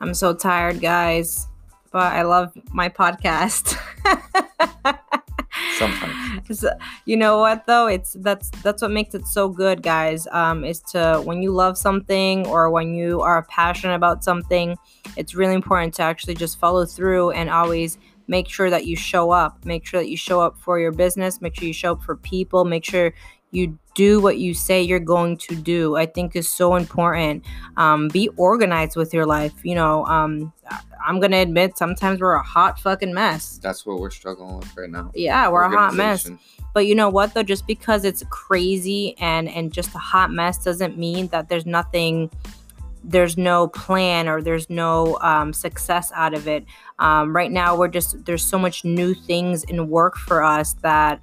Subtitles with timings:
[0.00, 1.48] I'm so tired, guys,
[1.90, 3.76] but I love my podcast.
[5.76, 6.64] Sometimes.
[7.04, 7.86] you know what though?
[7.86, 10.26] It's that's that's what makes it so good, guys.
[10.32, 14.76] Um, is to when you love something or when you are passionate about something,
[15.16, 19.30] it's really important to actually just follow through and always make sure that you show
[19.30, 19.64] up.
[19.64, 21.40] Make sure that you show up for your business.
[21.40, 22.64] Make sure you show up for people.
[22.64, 23.12] Make sure
[23.50, 27.44] you do what you say you're going to do i think is so important.
[27.76, 30.52] Um, be organized with your life you know um,
[31.04, 33.58] i'm gonna admit sometimes we're a hot fucking mess.
[33.62, 35.10] That's what we're struggling with right now.
[35.14, 36.30] yeah we're a hot mess.
[36.74, 40.62] But you know what though just because it's crazy and and just a hot mess
[40.62, 42.30] doesn't mean that there's nothing
[43.04, 46.64] there's no plan or there's no um, success out of it.
[46.98, 51.20] Um, right now we're just there's so much new things in work for us that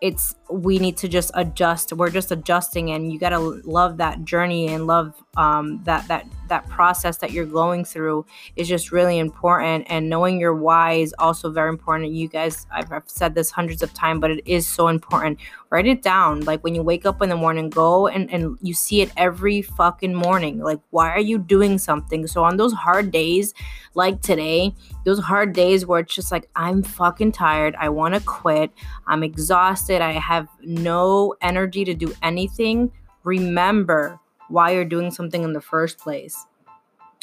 [0.00, 4.24] it's we need to just adjust we're just adjusting and you got to love that
[4.24, 9.18] journey and love um, that that that process that you're going through is just really
[9.18, 12.12] important and knowing your why is also very important.
[12.12, 15.38] You guys I've, I've said this hundreds of times but it is so important.
[15.70, 18.72] Write it down like when you wake up in the morning go and, and you
[18.72, 22.26] see it every fucking morning like why are you doing something?
[22.26, 23.52] So on those hard days
[23.96, 28.20] like today those hard days where it's just like i'm fucking tired i want to
[28.20, 28.70] quit
[29.06, 32.90] i'm exhausted i have no energy to do anything
[33.24, 36.46] remember why you're doing something in the first place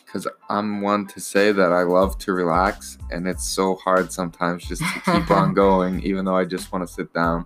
[0.05, 4.63] Because I'm one to say that I love to relax, and it's so hard sometimes
[4.65, 7.45] just to keep on going, even though I just want to sit down.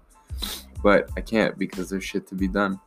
[0.84, 2.80] But I can't because there's shit to be done.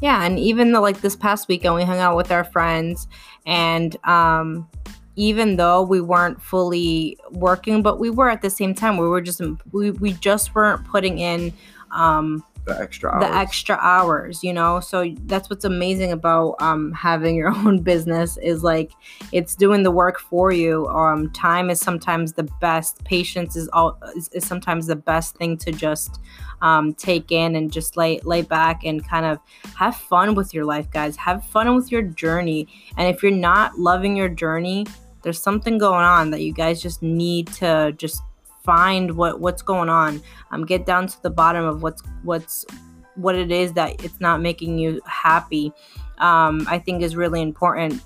[0.00, 3.08] yeah and even though like this past weekend we hung out with our friends
[3.46, 4.68] and um
[5.16, 9.20] even though we weren't fully working but we were at the same time we were
[9.20, 9.40] just
[9.72, 11.52] we, we just weren't putting in
[11.92, 13.24] um The extra hours.
[13.24, 14.80] the extra hours you know?
[14.80, 18.92] So that's what's amazing about um, having your own business is like
[19.32, 20.86] it's doing the work for you.
[20.88, 23.04] Um, time is sometimes the best.
[23.04, 26.20] Patience is all is, is sometimes the best thing to just
[26.60, 29.38] um, take in and just lay lay back and kind of
[29.76, 31.16] have fun with your life guys.
[31.16, 32.68] Have fun with your journey.
[32.96, 34.86] And if you're not loving your journey
[35.22, 38.22] there's something going on that you guys just need to just
[38.68, 40.20] find what what's going on.
[40.50, 42.66] Um, get down to the bottom of what's what's
[43.14, 45.72] what it is that it's not making you happy
[46.18, 48.02] um, i think is really important.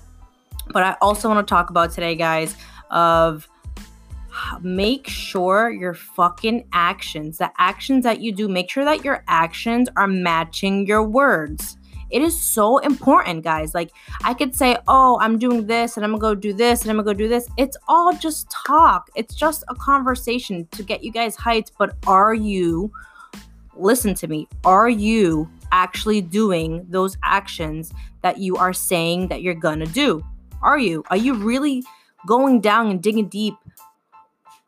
[0.71, 2.55] But i also want to talk about today guys
[2.91, 3.49] of
[4.61, 9.89] make sure your fucking actions the actions that you do make sure that your actions
[9.97, 11.77] are matching your words
[12.13, 13.73] it is so important guys.
[13.73, 13.91] Like
[14.23, 16.97] i could say oh i'm doing this and i'm gonna go do this and i'm
[16.97, 17.47] gonna go do this.
[17.57, 19.09] It's all just talk.
[19.15, 22.91] It's just a conversation to get you guys hyped but are you
[23.75, 27.91] listen to me are you actually doing those actions
[28.21, 30.23] that you are saying that you're gonna do?
[30.61, 31.03] Are you?
[31.09, 31.83] Are you really
[32.27, 33.55] going down and digging deep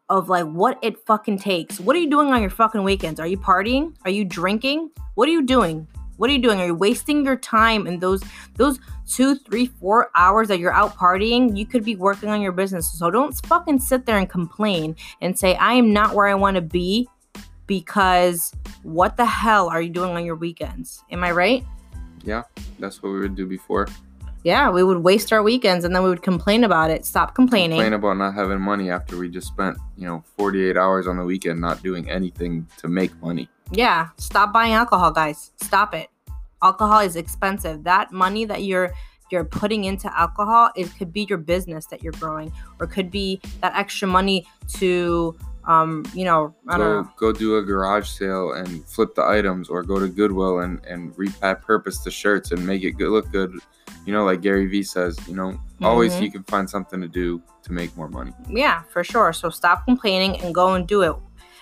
[0.10, 1.80] of like what it fucking takes?
[1.80, 3.20] What are you doing on your fucking weekends?
[3.20, 3.96] Are you partying?
[4.04, 4.90] Are you drinking?
[5.14, 5.88] What are you doing
[6.18, 6.60] what are you doing?
[6.62, 8.24] Are you wasting your time in those
[8.56, 11.58] those two three four hours that you're out partying?
[11.58, 12.92] You could be working on your business.
[12.98, 16.56] So don't fucking sit there and complain and say i am not where i want
[16.56, 17.08] to be
[17.68, 21.04] because what the hell are you doing on your weekends?
[21.12, 21.66] Am i right?
[22.24, 22.44] Yeah,
[22.80, 23.88] that's what we would do before.
[24.46, 27.78] Yeah we would waste our weekends and then we would complain about it stop complaining
[27.78, 31.24] Complain about not having money after we just spent, you know, 48 hours on the
[31.26, 33.50] weekend not doing anything to make money.
[33.72, 35.52] Yeah, stop buying alcohol, guys.
[35.62, 36.10] Stop it.
[36.62, 37.84] Alcohol is expensive.
[37.84, 38.94] That money that you're
[39.32, 43.42] you're putting into alcohol, it could be your business that you're growing, or could be
[43.62, 44.46] that extra money
[44.78, 45.36] to,
[45.68, 47.10] um, you know, I don't Go, know.
[47.18, 51.14] go do a garage sale and flip the items, or go to Goodwill and and
[51.16, 53.52] repurpose the shirts and make it good, look good.
[54.06, 56.22] You know, like Gary Vee says, you know, always Mhm.
[56.22, 58.32] you can find something to do to make more money.
[58.50, 59.34] Yeah, for sure.
[59.34, 61.16] So stop complaining and go and do it.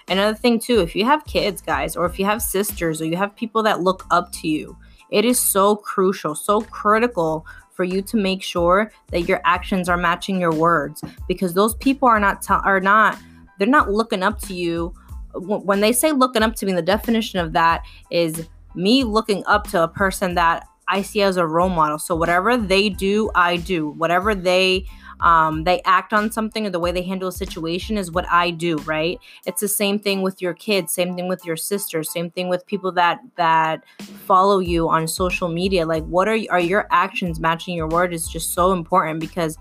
[0.10, 3.16] Another thing too, if you have kids, guys, or if you have sisters, or you
[3.16, 4.76] have people that look up to you,
[5.10, 9.98] it is so crucial, so critical for you to make sure that your actions are
[9.98, 13.18] matching your words because those people are not are not
[13.58, 14.94] they're not looking up to you
[15.34, 19.68] when they say looking up to me the definition of that is me looking up
[19.68, 23.58] to a person that I see as a role model so whatever they do I
[23.58, 24.86] do whatever they
[25.24, 28.52] um, they act on something or the way they handle a situation is what I
[28.52, 29.20] do, right?
[29.46, 32.68] It's the same thing with your kids, same thing with your sisters, same thing with
[32.68, 33.84] people that that
[34.26, 35.86] follow you on social media.
[35.86, 39.58] Like, what are are your actions matching your word is just so important because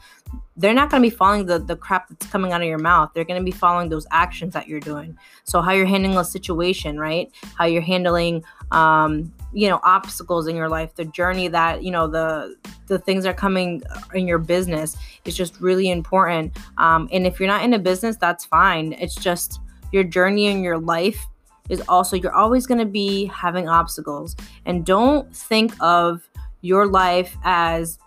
[0.56, 3.10] they're not going to be following the the crap that's coming out of your mouth.
[3.14, 5.16] They're going to be following those actions that you're doing.
[5.44, 7.30] So how you're handling a situation, right?
[7.56, 12.06] How you're handling um you know obstacles in your life the journey that you know
[12.06, 12.56] the
[12.86, 13.82] the things that are coming
[14.14, 18.16] in your business is just really important um, and if you're not in a business
[18.16, 19.60] that's fine it's just
[19.92, 21.26] your journey in your life
[21.68, 26.26] is also you're always going to be having obstacles and don't think of
[26.62, 27.98] your life as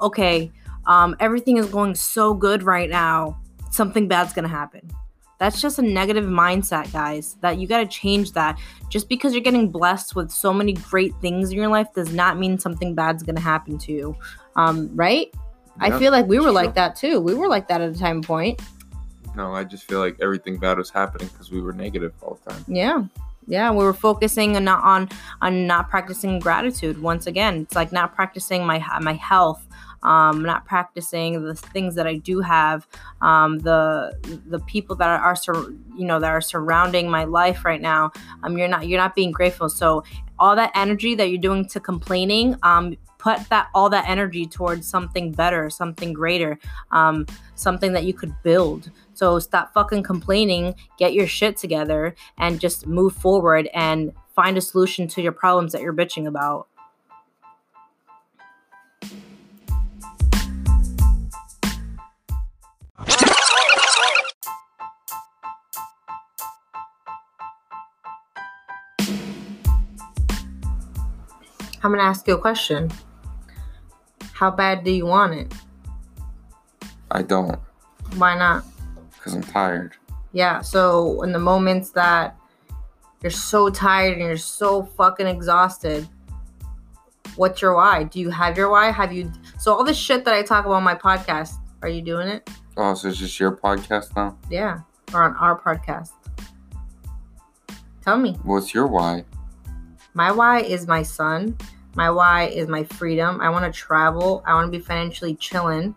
[0.00, 0.50] okay
[0.86, 3.38] um, everything is going so good right now
[3.70, 4.90] something bad's to happen
[5.38, 7.36] that's just a negative mindset, guys.
[7.40, 8.58] That you got to change that.
[8.88, 12.38] Just because you're getting blessed with so many great things in your life does not
[12.38, 14.16] mean something bad's to happen to you.
[14.56, 15.30] Um, right?
[15.32, 16.52] Yeah, I feel like we were sure.
[16.52, 17.20] like that too.
[17.20, 18.62] We were like that at a time point.
[19.36, 22.52] No, I just feel like everything bad was happening because we were negative all the
[22.52, 22.64] time.
[22.68, 23.04] Yeah.
[23.46, 25.08] Yeah, we were focusing on not on
[25.42, 27.00] on not practicing gratitude.
[27.02, 29.66] Once again, it's like not practicing my my health,
[30.02, 32.86] um, not practicing the things that I do have,
[33.20, 34.12] um, the
[34.46, 38.12] the people that are, sur- you know that are surrounding my life right now.
[38.42, 39.68] Um, you're not you're not being grateful.
[39.68, 40.04] So
[40.38, 44.86] all that energy that you're doing to complaining, um, put that all that energy towards
[44.86, 46.58] something better, something greater,
[46.90, 47.24] um,
[47.54, 48.90] something that you could build.
[49.14, 54.60] So stop fucking complaining, get your shit together, and just move forward and find a
[54.60, 56.68] solution to your problems that you're bitching about.
[71.82, 72.90] I'm gonna ask you a question.
[74.34, 75.54] How bad do you want it?
[77.10, 77.56] I don't
[78.16, 78.64] Why not?
[79.12, 79.94] because I'm tired.
[80.32, 82.36] Yeah, so in the moments that
[83.22, 86.06] you're so tired and you're so fucking exhausted,
[87.36, 88.02] what's your why?
[88.02, 88.90] Do you have your why?
[88.90, 92.02] Have you so all this shit that I talk about on my podcast, are you
[92.02, 92.50] doing it?
[92.76, 94.36] Oh, so it's just your podcast now?
[94.50, 94.80] Yeah.
[95.14, 96.10] Or on our podcast.
[98.02, 98.36] Tell me.
[98.42, 99.24] What's your why?
[100.12, 101.56] My why is my son.
[101.94, 103.40] My why is my freedom.
[103.40, 104.42] I want to travel.
[104.46, 105.94] I want to be financially chilling.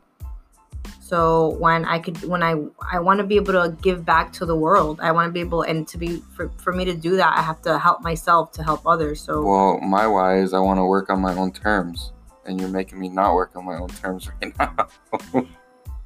[0.99, 2.55] So when I could, when I,
[2.91, 4.99] I want to be able to give back to the world.
[5.01, 7.41] I want to be able, and to be for, for me to do that, I
[7.41, 9.21] have to help myself to help others.
[9.21, 12.11] So Well, my why is I want to work on my own terms,
[12.45, 14.87] and you're making me not work on my own terms right now.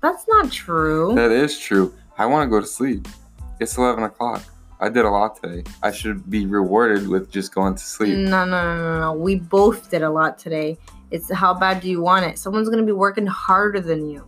[0.01, 1.15] that's not true.
[1.15, 1.93] that is true.
[2.19, 3.07] I want to go to sleep.
[3.59, 4.43] It's 11 o'clock.
[4.81, 5.63] I did a lot today.
[5.83, 8.17] I should be rewarded with just going to sleep.
[8.17, 9.13] No, no, no, no, no.
[9.13, 10.79] We both did a lot today.
[11.11, 12.39] It's how bad do you want it?
[12.39, 14.27] Someone's gonna be working harder than you.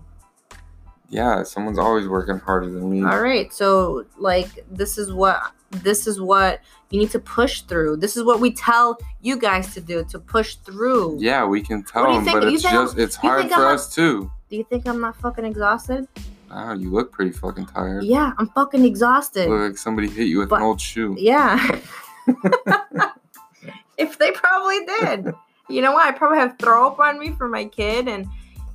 [1.09, 3.03] Yeah, someone's always working harder than me.
[3.03, 3.51] All right.
[3.51, 5.41] So like this is what
[5.71, 6.61] this is what
[6.91, 7.97] you need to push through.
[7.97, 11.17] This is what we tell you guys to do to push through.
[11.19, 13.55] Yeah, we can tell What do you them, but You it's just it's hard for
[13.55, 14.31] I'm us too.
[14.49, 16.07] Do you think I'm not fucking exhausted?
[16.53, 18.03] Wow, you look pretty fucking tired.
[18.03, 19.49] Yeah, I'm fucking exhausted.
[19.49, 21.15] Look like somebody hit you with But- an old shoe.
[21.17, 21.79] Yeah.
[23.97, 25.33] if they probably did.
[25.69, 26.05] You know what?
[26.05, 28.27] I probably have throw up on me for my kid and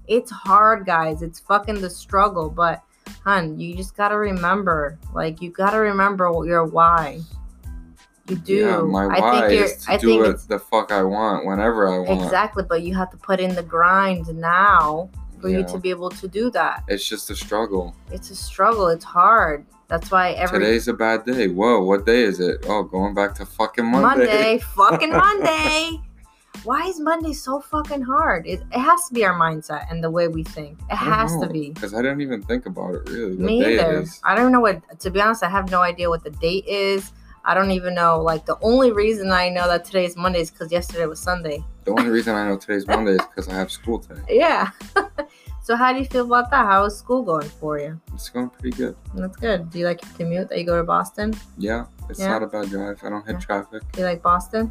[0.09, 1.23] it's hard, guys.
[1.23, 2.83] It's fucking the struggle, but
[3.23, 7.21] hun, you just got to remember, like you got to remember what your why.
[8.29, 8.57] You do.
[8.57, 11.47] Yeah, my I why think is to I do think what the fuck I want
[11.47, 12.23] whenever I want.
[12.23, 15.67] exactly, but you have to put in the grind now for you Yeah.
[15.67, 16.85] to be able to do that.
[16.89, 17.95] It's just a struggle.
[18.11, 18.89] It's a struggle.
[18.89, 19.65] It's hard.
[19.89, 21.49] That's why every Today's a bad day.
[21.49, 22.65] Whoa, what day is it?
[22.69, 24.27] Oh, going back to fucking Monday.
[24.27, 26.01] Monday, fucking Monday.
[26.65, 28.47] Why is Monday so fucking hard?
[28.47, 30.79] It, it has to be our mindset and the way we think.
[30.91, 31.71] It has to be.
[31.71, 33.37] Because I didn't even think about it really.
[33.37, 34.05] What Me day either.
[34.25, 34.83] I don't know what.
[35.01, 37.13] To be honest, I have no idea what the date is.
[37.45, 38.21] I don't even know.
[38.21, 41.65] Like the only reason I know that today is Monday is because yesterday was Sunday.
[41.85, 44.21] The only reason I know today's Monday is because I have school today.
[44.29, 44.71] Yeah.
[45.63, 46.67] so how do you feel about that?
[46.67, 47.99] How is school going for you?
[48.13, 48.97] It's going pretty good.
[49.15, 49.71] That's good.
[49.71, 51.33] Do you like your commute that you go to Boston?
[51.57, 52.29] Yeah, it's Yeah.
[52.29, 53.01] not a bad drive.
[53.03, 53.41] I don't hit Yeah.
[53.41, 53.83] traffic.
[53.93, 54.71] Do you like Boston?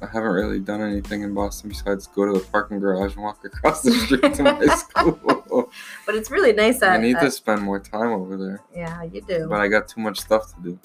[0.00, 3.44] I haven't really done anything in Boston besides go to the parking garage and walk
[3.44, 5.72] across the street to my school.
[6.06, 6.92] But it's really nice that.
[6.92, 9.48] I need to spend more time over there, Yeah, you do.
[9.50, 10.78] but I got too much stuff to do.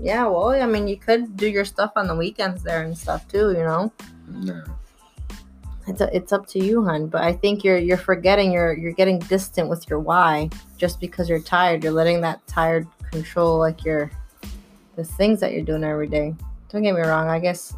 [0.00, 3.26] Yeah, well, I mean, you could do your stuff on the weekends there and stuff
[3.28, 3.50] too.
[3.50, 3.92] You know,
[4.28, 4.62] No.
[5.88, 7.08] it's it's up to you, hun.
[7.08, 11.28] But I think you're you're forgetting you're you're getting distant with your why just because
[11.28, 11.82] you're tired.
[11.82, 14.10] You're letting that tired control like your
[14.96, 16.34] the things that you're doing every day.
[16.70, 17.28] Don't get me wrong.
[17.28, 17.74] I guess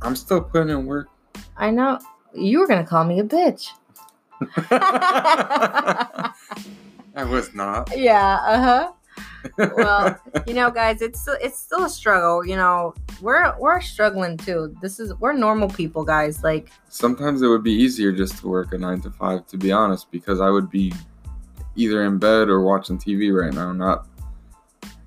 [0.00, 1.08] I'm still putting in work.
[1.56, 1.98] I know
[2.34, 3.68] you were gonna call me a bitch.
[4.70, 6.32] I
[7.24, 7.90] was not.
[7.96, 8.38] yeah.
[8.42, 8.92] Uh huh.
[9.58, 12.44] Well, you know, guys, it's it's still a struggle.
[12.44, 14.74] You know, we're we're struggling too.
[14.82, 16.42] This is we're normal people, guys.
[16.42, 19.72] Like, Sometimes it would be easier just to work a nine to five, to be
[19.72, 20.92] honest, because I would be
[21.76, 24.06] either in bed or watching TV right now, not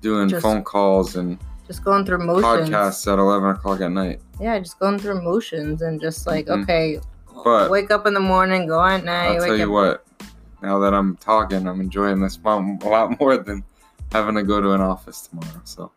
[0.00, 2.68] doing Just phone calls and just going through motions.
[2.70, 4.20] podcasts at 11 o'clock at night.
[4.40, 6.62] Yeah, just going through motions and just like, Mhm.
[6.62, 7.00] okay,
[7.44, 9.36] But wake up in the morning, go at night.
[9.36, 10.28] I'll tell you up- what.
[10.62, 13.64] Now that I'm talking, I'm enjoying this mom a lot more than
[14.12, 15.60] having to go to an office tomorrow.
[15.64, 15.90] So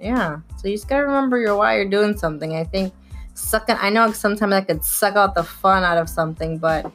[0.00, 0.38] Yeah.
[0.58, 2.54] So you just gotta remember your why you're doing something.
[2.56, 2.92] I think
[3.34, 3.76] sucking.
[3.80, 6.90] I know sometimes I could suck out the fun out of something, but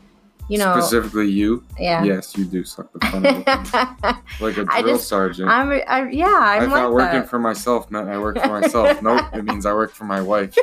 [0.50, 2.04] you know, specifically you, yeah.
[2.04, 5.50] yes, you do suck the fun out of like a drill just- sergeant.
[5.50, 5.72] I'm.
[5.72, 7.30] I, yeah, I I'm thought like working that.
[7.30, 9.02] for myself meant I work for myself.
[9.02, 10.56] nope, it means I work for my wife.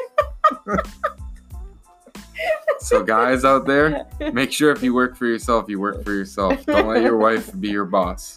[2.80, 6.64] so guys out there, make sure if you work for yourself, you work for yourself.
[6.66, 8.36] Don't let your wife be your boss.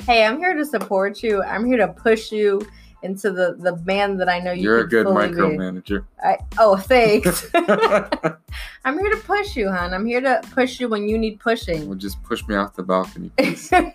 [0.00, 1.42] Hey, I'm here to support you.
[1.42, 2.66] I'm here to push you
[3.02, 4.62] into the the man that I know you.
[4.62, 5.10] You're a good be.
[5.12, 6.04] micromanager.
[6.22, 7.46] I, oh, thanks.
[7.54, 9.94] I'm here to push you, hon.
[9.94, 11.88] I'm here to push you when you need pushing.
[11.88, 13.70] well, just push me off the balcony, please.
[13.72, 13.88] You're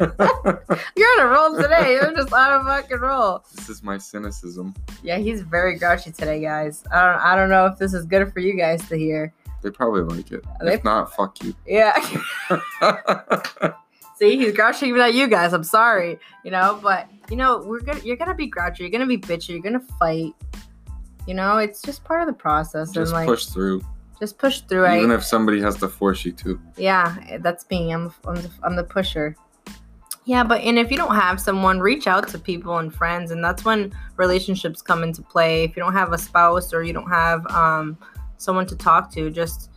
[0.00, 1.92] on a roll today.
[1.92, 3.44] You're just on a fucking roll.
[3.54, 4.74] this is my cynicism.
[5.02, 6.84] Yeah, he's very grouchy today, guys.
[6.90, 7.20] I don't.
[7.20, 9.32] I don't know if this is good for you guys to hear.
[9.62, 10.44] They probably like it.
[10.60, 11.54] They- If not, fuck you.
[11.66, 11.94] Yeah.
[14.22, 15.52] See, he's grouchy even at you guys.
[15.52, 17.98] I'm sorry, you know, but you know, we're gonna.
[18.04, 18.84] You're gonna be grouchy.
[18.84, 19.48] You're gonna be bitchy.
[19.48, 20.32] You're gonna fight.
[21.26, 23.82] You know, it's just part of the process, just like push through.
[24.20, 24.86] just push through.
[24.86, 26.60] Even I, if somebody has to force you to.
[26.76, 27.90] yeah, that's me.
[27.90, 28.14] I'm.
[28.24, 29.34] I'm the, I'm the pusher.
[30.24, 33.42] Yeah, but and if you don't have someone, reach out to people and friends, and
[33.42, 35.64] that's when relationships come into play.
[35.64, 37.98] If you don't have a spouse or you don't have um,
[38.36, 39.71] someone to talk to, just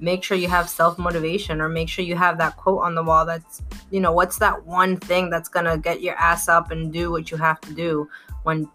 [0.00, 3.02] make sure you have self motivation or make sure you have that quote on the
[3.02, 3.24] wall.
[3.24, 7.10] That's you know what's that one thing that's gonna get your ass up and do
[7.10, 8.08] what you have to do
[8.42, 8.68] when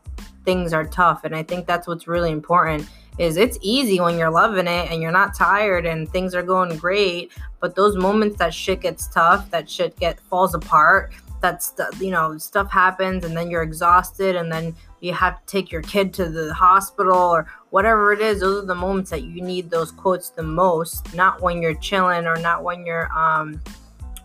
[0.46, 1.24] things are tough.
[1.24, 2.88] And I think that's what's really important.
[3.18, 6.78] Is it's easy when you're loving it and you're not tired and things are going
[6.78, 12.12] great but those moments that shit gets tough that shit get falls apart that's you
[12.12, 16.14] know stuff happens and then you're exhausted and then you have to take your kid
[16.16, 18.40] to the hospital or whatever it is.
[18.40, 22.26] Those are the moments that you need those quotes the most not when you're chilling
[22.26, 23.62] or not when you're um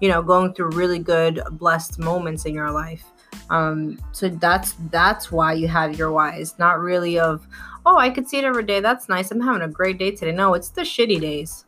[0.01, 3.05] you know going through really good blessed moments in your life.
[3.51, 7.47] Um so that's that's why you have your whys not really of
[7.85, 8.81] oh i could see it every day.
[8.81, 9.31] That's nice.
[9.31, 10.33] I'm having a great day today.
[10.33, 11.67] No it's the shitty days.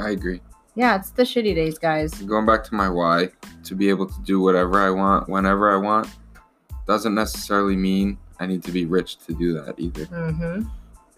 [0.00, 0.40] I agree.
[0.78, 3.30] Yeah it's the shitty days guys Going back to my why,
[3.64, 6.08] to be able to do whatever I want, whenever I want,
[6.86, 10.06] doesn't necessarily mean I need to be rich to do that either.
[10.06, 10.68] mm-hmm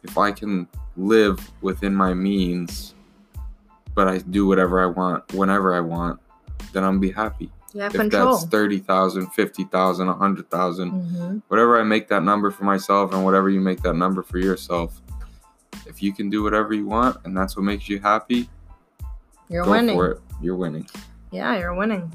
[0.02, 2.95] If I can live within my means,
[3.95, 6.19] but I do whatever I want, whenever I want,
[6.73, 7.50] then I'm be happy.
[7.73, 11.38] Yeah, if control that's 30,000, 50,000, 100,000, mm-hmm.
[11.49, 15.00] whatever I make that number for myself and whatever you make that number for yourself,
[15.87, 18.49] if you can do whatever you want and that's what makes you happy,
[19.50, 19.97] you're go winning.
[20.40, 20.87] You're winning.
[21.33, 22.11] yeah you're winning